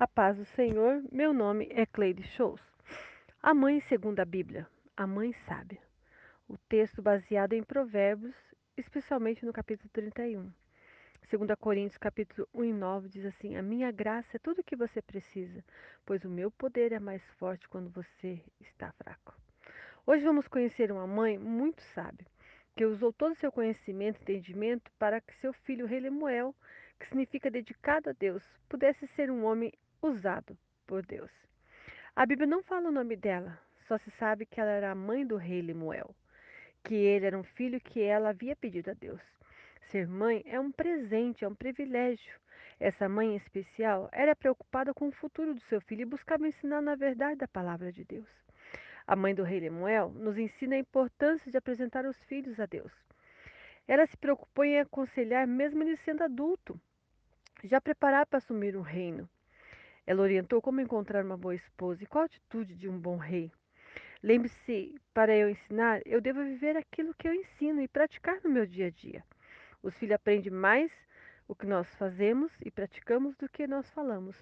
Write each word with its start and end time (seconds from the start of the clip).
A 0.00 0.08
paz 0.08 0.36
do 0.36 0.44
Senhor, 0.44 1.04
meu 1.12 1.32
nome 1.32 1.68
é 1.70 1.86
Cleide 1.86 2.24
Shows. 2.24 2.60
A 3.40 3.54
mãe 3.54 3.80
segundo 3.82 4.18
a 4.18 4.24
Bíblia, 4.24 4.66
a 4.96 5.06
mãe 5.06 5.32
sábia. 5.46 5.80
O 6.48 6.58
texto 6.68 7.00
baseado 7.00 7.52
em 7.52 7.62
Provérbios, 7.62 8.34
especialmente 8.76 9.46
no 9.46 9.52
capítulo 9.52 9.88
31. 9.92 10.52
2 11.30 11.58
Coríntios 11.60 11.96
capítulo 11.96 12.48
1 12.52 12.64
e 12.64 12.72
9 12.72 13.08
diz 13.08 13.24
assim: 13.24 13.54
A 13.56 13.62
minha 13.62 13.92
graça 13.92 14.36
é 14.36 14.40
tudo 14.40 14.62
o 14.62 14.64
que 14.64 14.74
você 14.74 15.00
precisa, 15.00 15.64
pois 16.04 16.24
o 16.24 16.28
meu 16.28 16.50
poder 16.50 16.90
é 16.90 16.98
mais 16.98 17.22
forte 17.38 17.68
quando 17.68 17.88
você 17.88 18.42
está 18.60 18.90
fraco. 18.94 19.32
Hoje 20.04 20.24
vamos 20.24 20.48
conhecer 20.48 20.90
uma 20.90 21.06
mãe 21.06 21.38
muito 21.38 21.80
sábia, 21.94 22.26
que 22.76 22.84
usou 22.84 23.12
todo 23.12 23.30
o 23.30 23.36
seu 23.36 23.52
conhecimento 23.52 24.18
e 24.18 24.22
entendimento 24.22 24.90
para 24.98 25.20
que 25.20 25.36
seu 25.36 25.52
filho 25.52 25.86
rei 25.86 26.00
Lemuel, 26.00 26.52
que 26.98 27.06
significa 27.06 27.50
dedicado 27.50 28.10
a 28.10 28.12
Deus, 28.12 28.42
pudesse 28.68 29.06
ser 29.08 29.30
um 29.30 29.44
homem 29.44 29.72
usado 30.02 30.56
por 30.86 31.04
Deus. 31.04 31.30
A 32.16 32.24
Bíblia 32.24 32.46
não 32.46 32.62
fala 32.62 32.88
o 32.88 32.92
nome 32.92 33.16
dela, 33.16 33.58
só 33.88 33.98
se 33.98 34.10
sabe 34.12 34.46
que 34.46 34.60
ela 34.60 34.70
era 34.70 34.90
a 34.90 34.94
mãe 34.94 35.26
do 35.26 35.36
rei 35.36 35.60
Lemuel, 35.60 36.14
que 36.82 36.94
ele 36.94 37.26
era 37.26 37.38
um 37.38 37.42
filho 37.42 37.80
que 37.80 38.00
ela 38.00 38.30
havia 38.30 38.54
pedido 38.54 38.90
a 38.90 38.94
Deus. 38.94 39.20
Ser 39.90 40.06
mãe 40.06 40.42
é 40.46 40.58
um 40.58 40.70
presente, 40.70 41.44
é 41.44 41.48
um 41.48 41.54
privilégio. 41.54 42.34
Essa 42.80 43.08
mãe 43.08 43.36
especial 43.36 44.08
era 44.12 44.34
preocupada 44.34 44.92
com 44.92 45.08
o 45.08 45.12
futuro 45.12 45.54
do 45.54 45.60
seu 45.62 45.80
filho 45.80 46.02
e 46.02 46.06
buscava 46.06 46.46
ensinar 46.46 46.80
na 46.80 46.94
verdade 46.94 47.36
da 47.36 47.48
palavra 47.48 47.92
de 47.92 48.04
Deus. 48.04 48.28
A 49.06 49.14
mãe 49.14 49.34
do 49.34 49.42
rei 49.42 49.60
Lemuel 49.60 50.10
nos 50.10 50.38
ensina 50.38 50.76
a 50.76 50.78
importância 50.78 51.50
de 51.50 51.58
apresentar 51.58 52.06
os 52.06 52.16
filhos 52.24 52.58
a 52.58 52.66
Deus. 52.66 52.92
Ela 53.86 54.06
se 54.06 54.16
preocupou 54.16 54.64
em 54.64 54.80
aconselhar, 54.80 55.46
mesmo 55.46 55.82
ele 55.82 55.96
sendo 55.98 56.22
adulto, 56.22 56.80
já 57.62 57.80
preparar 57.80 58.26
para 58.26 58.38
assumir 58.38 58.76
um 58.76 58.82
reino. 58.82 59.28
Ela 60.06 60.22
orientou 60.22 60.60
como 60.60 60.80
encontrar 60.80 61.24
uma 61.24 61.36
boa 61.36 61.54
esposa 61.54 62.02
e 62.02 62.06
qual 62.06 62.22
a 62.22 62.26
atitude 62.26 62.74
de 62.74 62.88
um 62.88 62.98
bom 62.98 63.16
rei. 63.16 63.50
Lembre-se, 64.22 64.98
para 65.12 65.36
eu 65.36 65.50
ensinar, 65.50 66.00
eu 66.06 66.20
devo 66.20 66.42
viver 66.42 66.76
aquilo 66.76 67.14
que 67.14 67.28
eu 67.28 67.34
ensino 67.34 67.82
e 67.82 67.88
praticar 67.88 68.40
no 68.42 68.50
meu 68.50 68.66
dia 68.66 68.86
a 68.86 68.90
dia. 68.90 69.22
Os 69.82 69.94
filhos 69.98 70.14
aprendem 70.14 70.50
mais 70.50 70.90
o 71.46 71.54
que 71.54 71.66
nós 71.66 71.94
fazemos 71.96 72.50
e 72.64 72.70
praticamos 72.70 73.36
do 73.36 73.48
que 73.48 73.66
nós 73.66 73.90
falamos. 73.90 74.34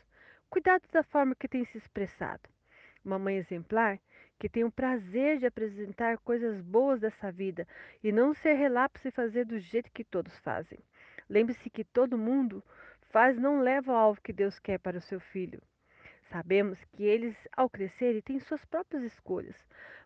Cuidado 0.48 0.84
da 0.92 1.02
forma 1.02 1.34
que 1.34 1.48
tem 1.48 1.64
se 1.64 1.78
expressado. 1.78 2.48
Uma 3.04 3.18
mãe 3.18 3.36
exemplar 3.36 3.98
que 4.42 4.48
tem 4.48 4.64
o 4.64 4.72
prazer 4.72 5.38
de 5.38 5.46
apresentar 5.46 6.18
coisas 6.18 6.60
boas 6.60 6.98
dessa 6.98 7.30
vida 7.30 7.64
e 8.02 8.10
não 8.10 8.34
ser 8.34 8.54
relapso 8.54 9.06
e 9.06 9.12
fazer 9.12 9.44
do 9.44 9.60
jeito 9.60 9.92
que 9.92 10.02
todos 10.02 10.36
fazem. 10.40 10.80
Lembre-se 11.30 11.70
que 11.70 11.84
todo 11.84 12.18
mundo 12.18 12.60
faz 13.12 13.38
não 13.38 13.60
leva 13.60 13.92
ao 13.92 13.98
alvo 13.98 14.20
que 14.20 14.32
Deus 14.32 14.58
quer 14.58 14.80
para 14.80 14.98
o 14.98 15.00
seu 15.00 15.20
filho. 15.20 15.62
Sabemos 16.28 16.76
que 16.86 17.04
eles, 17.04 17.36
ao 17.56 17.70
crescerem, 17.70 18.20
têm 18.20 18.40
suas 18.40 18.64
próprias 18.64 19.04
escolhas, 19.04 19.54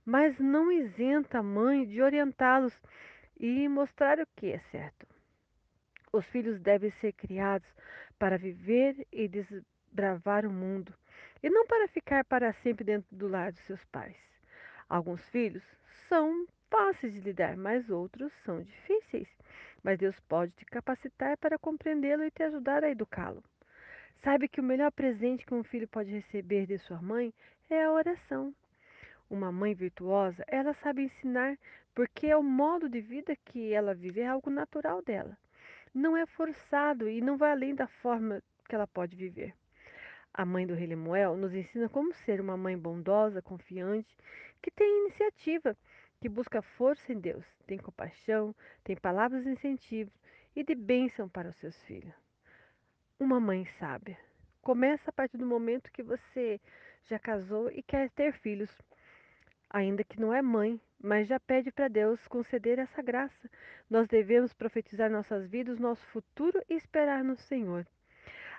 mas 0.05 0.39
não 0.39 0.71
isenta 0.71 1.39
a 1.39 1.43
mãe 1.43 1.87
de 1.87 2.03
orientá-los 2.03 2.79
e 3.41 3.67
mostrar 3.71 4.21
o 4.21 4.27
que 4.37 4.53
é 4.53 4.59
certo. 4.71 5.07
Os 6.13 6.27
filhos 6.27 6.61
devem 6.61 6.91
ser 6.91 7.15
criados 7.15 7.67
para 8.19 8.37
viver 8.37 9.07
e 9.11 9.29
desbravar 9.29 10.45
o 10.45 10.53
mundo, 10.53 10.93
e 11.43 11.51
não 11.51 11.67
para 11.67 11.89
ficar 11.89 12.25
para 12.25 12.53
sempre 12.53 12.85
dentro 12.85 13.15
do 13.15 13.29
lar 13.29 13.53
dos 13.53 13.63
seus 13.63 13.85
pais. 13.87 14.17
Alguns 14.89 15.29
filhos 15.29 15.65
são 16.09 16.47
fáceis 16.71 17.15
de 17.15 17.21
lidar, 17.21 17.57
mas 17.57 17.91
outros 17.91 18.33
são 18.45 18.63
difíceis 18.63 19.29
mas 19.87 20.01
Deus 20.01 20.19
pode 20.29 20.51
te 20.51 20.65
capacitar 20.65 21.37
para 21.37 21.57
compreendê-lo 21.57 22.25
e 22.25 22.31
te 22.33 22.43
ajudar 22.43 22.83
a 22.83 22.91
educá-lo. 22.91 23.41
Saiba 24.17 24.49
que 24.49 24.61
o 24.61 24.65
melhor 24.65 24.91
presente 24.91 25.47
que 25.47 25.55
um 25.55 25.63
filho 25.63 25.87
pode 25.87 26.11
receber 26.11 26.67
de 26.67 26.77
sua 26.77 27.01
mãe 27.01 27.33
é 27.71 27.85
a 27.85 27.93
oração. 27.93 28.53
Uma 29.31 29.53
mãe 29.53 29.75
virtuosa, 29.75 30.45
ela 30.49 30.75
sabe 30.75 31.03
ensinar 31.03 31.57
porque 31.95 32.27
é 32.27 32.37
o 32.37 32.43
modo 32.43 32.89
de 32.89 33.01
vida 33.01 33.37
que 33.37 33.73
ela 33.73 33.95
vive, 33.95 34.23
é 34.23 34.27
algo 34.27 34.51
natural 34.51 35.01
dela. 35.03 35.39
Não 35.95 36.17
é 36.17 36.27
forçado 36.27 37.09
e 37.09 37.21
não 37.21 37.37
vai 37.37 37.53
além 37.53 37.73
da 37.73 37.87
forma 37.87 38.43
que 38.69 38.75
ela 38.75 38.89
pode 38.89 39.15
viver. 39.15 39.55
A 40.39 40.45
mãe 40.45 40.67
do 40.67 40.75
rei 40.75 40.87
Lemuel 40.87 41.35
nos 41.35 41.55
ensina 41.55 41.89
como 41.89 42.13
ser 42.13 42.43
uma 42.43 42.59
mãe 42.59 42.77
bondosa, 42.77 43.41
confiante, 43.41 44.15
que 44.61 44.71
tem 44.71 45.07
iniciativa 45.07 45.75
que 46.21 46.29
busca 46.29 46.61
força 46.61 47.11
em 47.11 47.19
Deus, 47.19 47.43
tem 47.67 47.79
compaixão, 47.79 48.55
tem 48.85 48.95
palavras 48.95 49.45
de 49.45 49.51
incentivo 49.51 50.11
e 50.55 50.63
de 50.63 50.75
bênção 50.75 51.27
para 51.27 51.49
os 51.49 51.57
seus 51.57 51.75
filhos. 51.85 52.15
Uma 53.19 53.41
mãe 53.41 53.65
sábia. 53.79 54.19
Começa 54.61 55.09
a 55.09 55.13
partir 55.13 55.39
do 55.39 55.47
momento 55.47 55.91
que 55.91 56.03
você 56.03 56.61
já 57.07 57.19
casou 57.19 57.71
e 57.71 57.83
quer 57.83 58.11
ter 58.11 58.35
filhos. 58.35 58.71
Ainda 59.71 60.05
que 60.05 60.21
não 60.21 60.35
é 60.35 60.43
mãe, 60.43 60.79
mas 61.03 61.29
já 61.29 61.41
pede 61.41 61.73
para 61.73 61.89
Deus 61.89 62.29
conceder 62.29 62.79
essa 62.79 63.01
graça. 63.01 63.51
Nós 63.89 64.07
devemos 64.07 64.53
profetizar 64.53 65.11
nossas 65.11 65.47
vidas, 65.47 65.79
nosso 65.79 66.05
futuro 66.09 66.63
e 66.69 66.75
esperar 66.75 67.25
no 67.25 67.37
Senhor. 67.37 67.87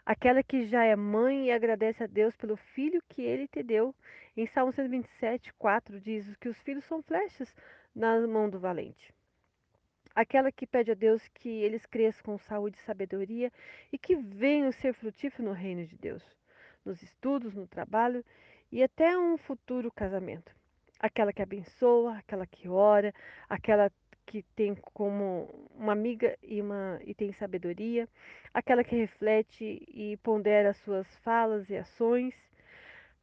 Aquela 0.07 0.41
que 0.41 0.65
já 0.67 0.85
é 0.85 0.95
mãe 0.95 1.47
e 1.47 1.51
agradece 1.51 2.01
a 2.01 2.07
Deus 2.07 2.33
pelo 2.37 2.55
filho 2.55 3.03
que 3.09 3.21
ele 3.21 3.45
te 3.45 3.61
deu. 3.61 3.93
Em 4.37 4.47
Salmo 4.47 4.71
127, 4.71 5.53
4 5.55 5.99
diz 5.99 6.33
que 6.37 6.47
os 6.47 6.57
filhos 6.59 6.85
são 6.85 7.03
flechas 7.03 7.53
na 7.93 8.25
mão 8.25 8.49
do 8.49 8.57
valente. 8.57 9.13
Aquela 10.15 10.49
que 10.49 10.65
pede 10.65 10.91
a 10.91 10.93
Deus 10.93 11.27
que 11.27 11.49
eles 11.49 11.85
cresçam 11.85 12.23
com 12.23 12.37
saúde 12.37 12.77
e 12.77 12.83
sabedoria 12.83 13.51
e 13.91 13.97
que 13.97 14.15
venham 14.15 14.71
ser 14.71 14.93
frutíferos 14.93 15.45
no 15.45 15.51
reino 15.51 15.85
de 15.85 15.97
Deus, 15.97 16.23
nos 16.85 17.03
estudos, 17.03 17.53
no 17.53 17.67
trabalho 17.67 18.23
e 18.71 18.81
até 18.81 19.17
um 19.17 19.37
futuro 19.37 19.91
casamento. 19.91 20.55
Aquela 21.01 21.33
que 21.33 21.41
abençoa, 21.41 22.17
aquela 22.19 22.47
que 22.47 22.69
ora, 22.69 23.13
aquela 23.49 23.91
que 24.27 24.43
tem 24.55 24.75
como 24.93 25.49
uma 25.73 25.93
amiga 25.93 26.37
e, 26.43 26.61
uma, 26.61 26.99
e 27.03 27.15
tem 27.15 27.31
sabedoria, 27.33 28.07
aquela 28.53 28.83
que 28.83 28.95
reflete 28.95 29.81
e 29.87 30.17
pondera 30.17 30.73
suas 30.73 31.07
falas 31.19 31.67
e 31.69 31.77
ações 31.77 32.35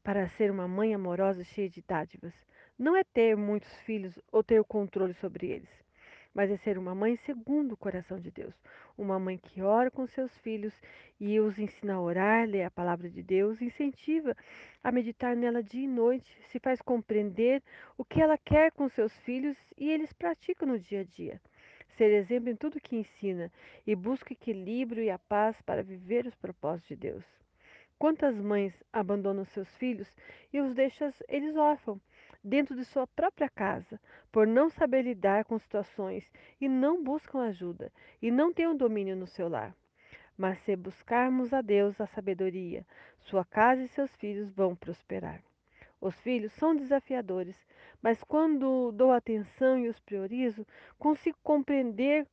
para 0.03 0.29
ser 0.31 0.51
uma 0.51 0.67
mãe 0.67 0.95
amorosa 0.95 1.45
cheia 1.45 1.69
de 1.69 1.83
dádivas. 1.87 2.33
Não 2.79 2.97
é 2.97 3.05
ter 3.05 3.37
muitos 3.37 3.73
filhos 3.81 4.19
ou 4.33 4.43
ter 4.43 4.59
o 4.59 4.65
controle 4.65 5.15
sobre 5.15 5.47
eles, 5.47 5.84
mas 6.35 6.51
é 6.51 6.57
ser 6.57 6.77
uma 6.77 6.95
mãe 6.95 7.17
segundo 7.25 7.73
o 7.73 7.77
coração 7.77 8.19
de 8.19 8.31
Deus. 8.31 8.55
Uma 8.99 9.19
mãe 9.19 9.39
que 9.39 9.63
ora 9.63 9.91
com 9.91 10.07
seus 10.07 10.37
filhos 10.39 10.75
e 11.21 11.39
os 11.39 11.59
ensina 11.59 11.95
a 11.95 12.01
orar, 12.01 12.47
ler 12.49 12.65
a 12.65 12.71
palavra 12.71 13.09
de 13.09 13.23
Deus, 13.23 13.63
incentiva 13.63 14.37
a 14.83 14.91
meditar 14.91 15.37
nela 15.37 15.63
dia 15.63 15.85
e 15.85 15.89
noite, 15.89 16.37
se 16.49 16.59
faz 16.59 16.83
compreender 16.83 17.63
o 17.97 18.05
que 18.05 18.21
ela 18.21 18.37
quer 18.37 18.73
com 18.73 18.89
seus 18.89 19.17
filhos 19.19 19.57
e 19.79 19.89
eles 19.91 20.13
praticam 20.13 20.67
no 20.67 20.79
dia 20.79 21.03
a 21.03 21.05
dia. 21.05 21.41
Ser 21.97 22.11
exemplo 22.13 22.51
em 22.51 22.57
tudo 22.57 22.81
que 22.81 22.97
ensina 22.97 23.53
e 23.87 23.95
busca 23.95 24.33
equilíbrio 24.33 25.05
e 25.05 25.11
a 25.11 25.19
paz 25.19 25.63
para 25.63 25.83
viver 25.83 26.27
os 26.27 26.35
propósitos 26.35 26.89
de 26.89 26.97
Deus. 26.97 27.25
Quantas 27.97 28.37
mães 28.37 28.75
abandonam 28.93 29.45
seus 29.45 29.69
filhos 29.77 30.13
e 30.53 30.61
os 30.61 30.75
deixam 30.75 31.13
eles 31.29 31.57
órfãos? 31.57 32.01
Dentro 32.45 32.77
de 32.77 32.85
sua 32.85 33.07
própria 33.07 33.49
casa, 33.49 33.99
por 34.31 34.47
não 34.47 34.69
saber 34.69 35.03
lidar 35.03 35.47
com 35.47 35.59
situações 35.59 36.31
e 36.61 36.69
não 36.69 37.03
buscam 37.03 37.41
ajuda 37.41 37.91
e 38.21 38.31
não 38.31 38.53
têm 38.53 38.67
o 38.67 38.77
domínio 38.77 39.17
no 39.17 39.27
seu 39.27 39.49
lar. 39.49 39.75
Mas 40.37 40.59
se 40.61 40.77
buscarmos 40.77 41.55
a 41.55 41.63
Deus 41.63 41.99
a 42.01 42.07
sabedoria, 42.07 42.85
sua 43.21 43.45
casa 43.45 43.83
e 43.83 43.89
seus 43.89 44.15
filhos 44.17 44.51
vão 44.51 44.77
prosperar. 44.77 45.43
Os 46.01 46.15
filhos 46.21 46.53
são 46.53 46.77
desafiadores, 46.77 47.57
mas 48.03 48.23
quando 48.23 48.93
dou 48.93 49.11
atenção 49.11 49.79
e 49.79 49.89
os 49.89 49.99
priorizo, 50.01 50.67
consigo 50.99 51.39
compreender 51.43 52.27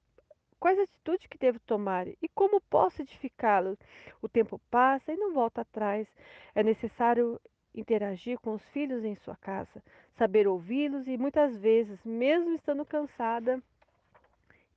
quais 0.60 0.78
atitudes 0.78 1.28
que 1.28 1.38
devo 1.38 1.60
tomar 1.62 2.08
e 2.08 2.28
como 2.36 2.60
posso 2.60 3.02
edificá-los. 3.02 3.78
O 4.22 4.28
tempo 4.28 4.60
passa 4.70 5.14
e 5.14 5.18
não 5.18 5.34
volta 5.34 5.62
atrás. 5.62 6.08
É 6.54 6.62
necessário 6.62 7.40
interagir 7.74 8.40
com 8.40 8.54
os 8.54 8.64
filhos 8.70 9.04
em 9.04 9.16
sua 9.16 9.36
casa, 9.36 9.82
saber 10.18 10.48
ouvi-los 10.48 11.08
e 11.08 11.18
muitas 11.18 11.58
vezes, 11.58 12.04
mesmo 12.04 12.54
estando 12.54 12.86
cansada 12.86 13.62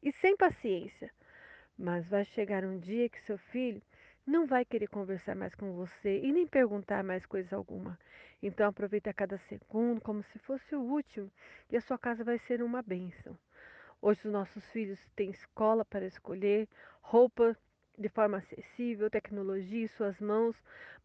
e 0.03 0.13
sem 0.13 0.37
paciência, 0.37 1.11
mas 1.77 2.09
vai 2.09 2.25
chegar 2.25 2.65
um 2.65 2.79
dia 2.79 3.09
que 3.09 3.21
seu 3.23 3.39
filho 3.39 3.83
não 4.27 4.47
vai 4.47 4.65
querer 4.65 4.87
conversar 4.87 5.35
mais 5.35 5.55
com 5.55 5.73
você 5.73 6.21
e 6.21 6.33
nem 6.33 6.47
perguntar 6.47 7.03
mais 7.05 7.27
coisa 7.27 7.57
alguma. 7.57 7.99
Então 8.43 8.67
aproveite 8.67 9.09
a 9.09 9.15
cada 9.15 9.39
segundo 9.39 10.01
como 10.01 10.23
se 10.23 10.39
fosse 10.39 10.75
o 10.75 10.81
último 10.81 11.31
e 11.71 11.77
a 11.77 11.81
sua 11.81 11.99
casa 11.99 12.25
vai 12.25 12.39
ser 12.39 12.63
uma 12.63 12.83
bênção. 12.83 13.39
Hoje 14.01 14.27
os 14.27 14.33
nossos 14.33 14.65
filhos 14.71 14.99
têm 15.17 15.31
escola 15.31 15.85
para 15.85 16.07
escolher, 16.07 16.69
roupa 17.01 17.57
de 17.97 18.09
forma 18.09 18.39
acessível, 18.39 19.09
tecnologia 19.09 19.85
em 19.85 19.89
suas 19.89 20.19
mãos, 20.19 20.57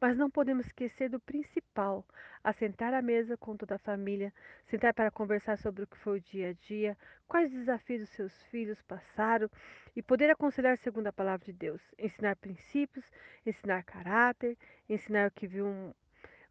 mas 0.01 0.18
não 0.18 0.30
podemos 0.30 0.65
esquecer 0.65 1.09
do 1.09 1.19
principal: 1.19 2.03
assentar 2.44 2.94
à 2.94 3.01
mesa 3.01 3.38
com 3.38 3.56
toda 3.56 3.75
a 3.75 3.80
família, 3.80 4.33
sentar 4.65 4.94
para 4.94 5.12
conversar 5.12 5.57
sobre 5.57 5.83
o 5.83 5.88
que 5.88 5.97
foi 5.97 6.18
o 6.18 6.21
dia 6.21 6.50
a 6.50 6.53
dia, 6.53 6.97
quais 7.27 7.51
desafios 7.51 8.03
os 8.03 8.09
seus 8.09 8.44
filhos 8.45 8.81
passaram 8.81 9.50
e 9.95 10.01
poder 10.01 10.31
aconselhar 10.31 10.77
segundo 10.77 11.07
a 11.07 11.13
palavra 11.13 11.45
de 11.45 11.53
Deus, 11.53 11.81
ensinar 11.97 12.36
princípios, 12.38 13.06
ensinar 13.45 13.83
caráter, 13.83 14.57
ensinar 14.88 15.27
o 15.27 15.31
que 15.31 15.45
viu 15.45 15.68
um, 15.68 15.94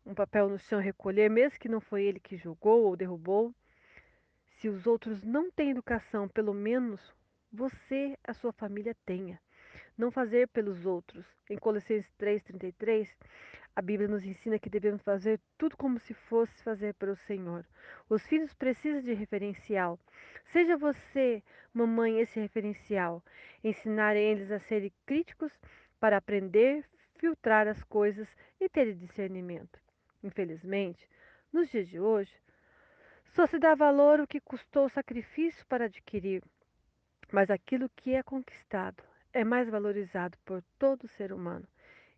um 0.06 0.14
papel 0.14 0.49
no 0.49 0.58
chão 0.58 0.81
recolher, 0.81 1.29
mesmo 1.29 1.58
que 1.58 1.69
não 1.69 1.81
foi 1.81 2.05
ele 2.05 2.20
que 2.20 2.37
jogou 2.37 2.85
ou 2.85 2.96
derrubou. 2.96 3.52
Se 4.61 4.69
os 4.69 4.87
outros 4.87 5.23
não 5.23 5.50
têm 5.50 5.70
educação, 5.70 6.29
pelo 6.29 6.52
menos 6.52 7.14
você, 7.52 8.19
a 8.25 8.35
sua 8.35 8.52
família 8.52 8.94
tenha 9.06 9.40
não 9.99 10.12
fazer 10.12 10.47
pelos 10.49 10.87
outros. 10.87 11.27
Em 11.50 11.59
Colossenses 11.59 12.11
3:33, 12.17 13.09
a 13.75 13.83
Bíblia 13.83 14.09
nos 14.09 14.25
ensina 14.25 14.59
que 14.59 14.71
devemos 14.71 15.03
fazer 15.03 15.41
tudo 15.59 15.77
como 15.77 15.99
se 15.99 16.15
fosse 16.15 16.62
fazer 16.62 16.95
para 16.95 17.11
o 17.11 17.17
Senhor. 17.17 17.67
Os 18.09 18.25
filhos 18.27 18.55
precisam 18.55 19.03
de 19.03 19.12
referencial. 19.12 19.99
Seja 20.53 20.77
você, 20.77 21.43
mamãe, 21.75 22.21
esse 22.21 22.39
referencial. 22.39 23.23
Ensinar 23.62 24.17
eles 24.17 24.50
a 24.53 24.61
serem 24.61 24.93
críticos 25.05 25.53
para 25.99 26.17
aprender, 26.17 26.85
filtrar 27.17 27.67
as 27.67 27.83
coisas 27.83 28.29
e 28.61 28.69
ter 28.69 28.95
discernimento. 28.95 29.81
Infelizmente, 30.23 31.09
nos 31.53 31.71
dias 31.71 31.89
de 31.89 31.99
hoje, 31.99 32.35
só 33.27 33.47
se 33.47 33.59
dá 33.59 33.75
valor 33.75 34.21
o 34.21 34.27
que 34.27 34.41
custou 34.41 34.89
sacrifício 34.89 35.67
para 35.67 35.85
adquirir, 35.87 36.43
mas 37.31 37.50
aquilo 37.50 37.91
que 37.91 38.15
é 38.15 38.23
conquistado 38.23 39.07
é 39.32 39.44
mais 39.44 39.69
valorizado 39.69 40.36
por 40.44 40.62
todo 40.78 41.08
ser 41.08 41.32
humano. 41.32 41.66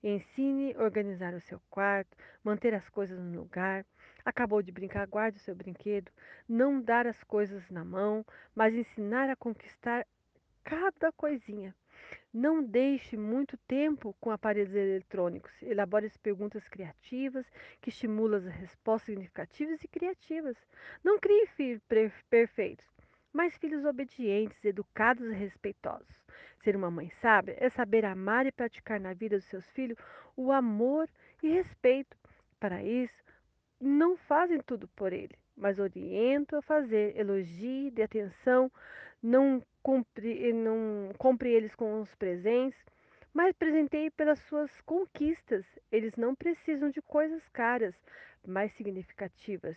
Ensine 0.03 0.75
a 0.75 0.83
organizar 0.83 1.35
o 1.35 1.41
seu 1.41 1.61
quarto, 1.69 2.17
manter 2.43 2.75
as 2.75 2.89
coisas 2.89 3.19
no 3.19 3.41
lugar. 3.41 3.85
Acabou 4.25 4.63
de 4.63 4.73
brincar, 4.73 5.07
guarde 5.07 5.39
o 5.39 5.41
seu 5.41 5.55
brinquedo. 5.55 6.11
Não 6.49 6.81
dar 6.81 7.07
as 7.07 7.23
coisas 7.25 7.69
na 7.71 7.85
mão, 7.85 8.25
mas 8.55 8.75
ensinar 8.75 9.29
a 9.29 9.37
conquistar 9.37 10.07
cada 10.65 11.13
coisinha. 11.13 11.75
Não 12.33 12.63
deixe 12.63 13.17
muito 13.17 13.59
tempo 13.69 14.15
com 14.21 14.31
aparelhos 14.31 14.75
eletrônicos. 14.75 15.53
Elabore 15.63 16.07
as 16.07 16.17
perguntas 16.17 16.67
criativas 16.69 17.45
que 17.81 17.91
estimulam 17.91 18.39
as 18.39 18.47
respostas 18.47 19.07
significativas 19.07 19.83
e 19.83 19.89
criativas. 19.89 20.57
Não 21.05 21.19
crie 21.19 21.47
filhos 21.47 21.83
perfeitos, 22.31 22.87
mas 23.33 23.57
filhos 23.59 23.85
obedientes, 23.85 24.65
educados 24.65 25.27
e 25.29 25.35
respeitosos. 25.35 26.21
Ser 26.63 26.77
uma 26.77 26.91
mãe 26.91 27.11
sábia 27.23 27.57
é 27.59 27.71
saber 27.71 28.05
amar 28.05 28.47
e 28.47 28.53
praticar 28.53 29.01
na 29.01 29.15
vida 29.15 29.37
dos 29.37 29.47
seus 29.47 29.67
filhos 29.71 29.97
o 30.37 30.53
amor 30.53 31.09
e 31.43 31.49
respeito. 31.49 32.17
Para 32.59 32.83
isso, 32.83 33.25
não 33.81 34.17
fazem 34.17 34.61
tudo 34.61 34.87
por 34.89 35.13
ele, 35.13 35.35
mas 35.57 35.79
orientam 35.79 36.59
a 36.59 36.63
fazer, 36.63 37.17
elogie, 37.17 37.91
de 37.91 38.03
atenção, 38.03 38.71
não 39.23 39.63
compre, 39.83 40.53
não 40.53 41.13
compre 41.17 41.51
eles 41.51 41.75
com 41.75 42.03
os 42.03 42.15
presentes, 42.17 42.79
mas 43.33 43.57
presenteie 43.57 44.11
pelas 44.11 44.39
suas 44.41 44.71
conquistas. 44.83 45.65
Eles 45.91 46.15
não 46.17 46.35
precisam 46.35 46.91
de 46.91 47.01
coisas 47.01 47.43
caras, 47.49 47.95
mas 48.47 48.71
significativas. 48.75 49.77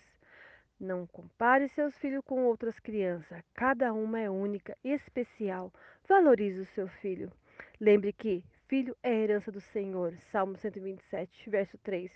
Não 0.83 1.07
compare 1.07 1.69
seus 1.69 1.97
filhos 1.97 2.21
com 2.25 2.43
outras 2.43 2.77
crianças. 2.77 3.41
Cada 3.53 3.93
uma 3.93 4.19
é 4.19 4.29
única 4.29 4.77
e 4.83 4.91
especial. 4.91 5.71
Valorize 6.09 6.59
o 6.59 6.65
seu 6.65 6.89
filho. 6.89 7.31
Lembre 7.79 8.11
que 8.11 8.43
filho 8.67 8.93
é 9.01 9.13
herança 9.13 9.49
do 9.49 9.61
Senhor. 9.61 10.13
Salmo 10.29 10.57
127, 10.57 11.49
verso 11.49 11.77
3. 11.77 12.11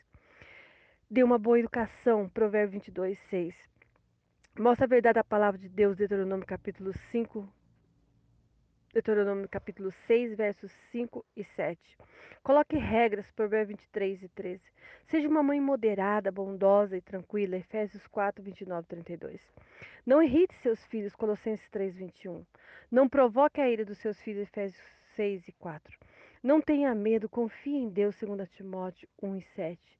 Dê 1.09 1.23
uma 1.23 1.39
boa 1.39 1.57
educação. 1.57 2.27
Provérbio 2.27 2.73
22, 2.73 3.17
6. 3.29 3.55
Mostra 4.59 4.85
a 4.85 4.89
verdade 4.89 5.15
da 5.15 5.23
palavra 5.23 5.57
de 5.57 5.69
Deus. 5.69 5.95
Deuteronômio 5.95 6.45
capítulo 6.45 6.91
5, 7.09 7.47
Deuteronômio 8.94 9.50
capítulo 9.50 9.92
6, 10.07 10.36
versos 10.36 10.72
5 10.92 11.25
e 11.36 11.44
7. 11.44 11.80
Coloque 12.42 12.78
regras, 12.78 13.30
Provérbio 13.31 13.75
23 13.75 14.24
e 14.24 14.30
13. 14.30 14.62
Seja 15.07 15.28
uma 15.28 15.44
mãe 15.44 15.60
moderada, 15.60 16.31
bondosa 16.31 16.95
e 16.95 17.01
tranquila, 17.01 17.57
Efésios 17.57 18.07
4, 18.07 18.42
29 18.42 18.86
e 18.86 18.88
32. 18.88 19.42
Não 20.06 20.24
irrite 20.24 20.56
seus 20.63 20.84
filhos, 20.86 21.13
Colossenses 21.16 21.69
3, 21.69 21.98
21. 21.98 22.45
Não 22.89 23.10
provoque 23.10 23.60
a 23.60 23.69
ira 23.69 23.84
dos 23.84 23.98
seus 23.98 24.19
filhos, 24.22 24.44
Efésios 24.44 24.81
6 25.16 25.50
e 25.50 25.51
4. 25.51 25.98
Não 26.42 26.62
tenha 26.62 26.95
medo, 26.95 27.28
confie 27.28 27.75
em 27.75 27.89
Deus, 27.89 28.16
2 28.22 28.50
Timóteo 28.51 29.07
1 29.22 29.36
e 29.36 29.42
7. 29.42 30.00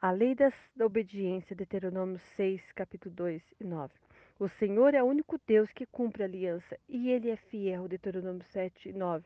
A 0.00 0.10
lei 0.10 0.34
das, 0.34 0.54
da 0.74 0.84
obediência, 0.84 1.54
Deuteronômio 1.54 2.18
6, 2.36 2.72
capítulo 2.72 3.14
2 3.14 3.40
e 3.60 3.64
9. 3.64 4.01
O 4.38 4.48
Senhor 4.48 4.94
é 4.94 5.02
o 5.02 5.06
único 5.06 5.38
Deus 5.46 5.70
que 5.72 5.86
cumpre 5.86 6.22
a 6.22 6.26
aliança 6.26 6.78
e 6.88 7.10
ele 7.10 7.30
é 7.30 7.36
fiel. 7.36 7.86
Deuteronômio 7.86 8.42
7, 8.44 8.92
9. 8.92 9.24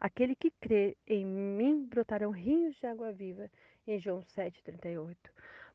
Aquele 0.00 0.34
que 0.34 0.50
crê 0.50 0.96
em 1.06 1.24
mim 1.24 1.86
brotarão 1.86 2.30
rios 2.30 2.76
de 2.76 2.86
água 2.86 3.12
viva. 3.12 3.50
Em 3.86 3.98
João 3.98 4.22
7, 4.22 4.62
38. 4.62 5.16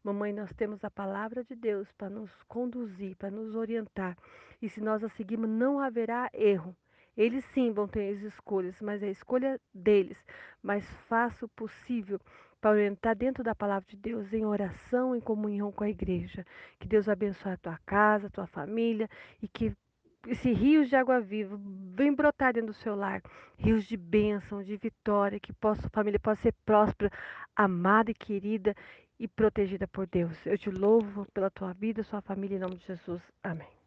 Mamãe, 0.04 0.34
nós 0.34 0.54
temos 0.54 0.84
a 0.84 0.92
palavra 0.92 1.44
de 1.44 1.56
Deus 1.56 1.92
para 1.94 2.10
nos 2.10 2.32
conduzir, 2.44 3.16
para 3.16 3.32
nos 3.32 3.56
orientar. 3.56 4.18
E 4.62 4.70
se 4.70 4.82
nós 4.82 5.04
a 5.04 5.10
seguirmos, 5.10 5.50
não 5.50 5.80
haverá 5.80 6.30
erro. 6.34 6.76
Eles 7.16 7.46
sim 7.54 7.72
vão 7.72 7.88
ter 7.88 8.16
as 8.16 8.22
escolhas, 8.22 8.76
mas 8.82 9.02
é 9.02 9.08
a 9.08 9.12
escolha 9.12 9.60
deles. 9.74 10.18
Mas 10.62 10.86
faça 11.08 11.46
o 11.46 11.50
possível 11.50 12.20
para 12.64 12.72
orientar 12.72 13.14
dentro 13.14 13.44
da 13.44 13.54
palavra 13.54 13.86
de 13.90 13.98
Deus 13.98 14.32
em 14.32 14.46
oração, 14.46 15.14
em 15.14 15.20
comunhão 15.20 15.70
com 15.70 15.84
a 15.84 15.90
igreja. 15.90 16.46
Que 16.80 16.88
Deus 16.88 17.10
abençoe 17.10 17.52
a 17.52 17.58
tua 17.58 17.78
casa, 17.86 18.28
a 18.28 18.30
tua 18.30 18.48
família 18.48 19.10
e 19.42 19.50
que 19.50 19.74
esse 20.26 20.54
rios 20.54 20.88
de 20.88 20.96
água 20.96 21.20
viva 21.20 21.60
vem 21.94 22.16
brotar 22.16 22.54
dentro 22.54 22.68
do 22.68 22.74
seu 22.74 22.96
lar, 22.96 23.22
rios 23.58 23.84
de 23.84 23.98
bênção, 23.98 24.64
de 24.64 24.78
vitória, 24.78 25.42
que 25.42 25.52
possa, 25.52 25.88
a 25.88 25.90
família 25.90 26.18
possa 26.18 26.42
ser 26.42 26.54
próspera, 26.66 27.12
amada 27.54 28.12
e 28.12 28.14
querida 28.14 28.74
e 29.20 29.28
protegida 29.28 29.86
por 29.86 30.08
Deus. 30.08 30.34
Eu 30.46 30.58
te 30.58 30.70
louvo 30.70 31.28
pela 31.34 31.52
tua 31.52 31.74
vida, 31.74 32.02
sua 32.02 32.22
família, 32.22 32.56
em 32.56 32.60
nome 32.60 32.78
de 32.78 32.86
Jesus. 32.86 33.22
Amém. 33.44 33.83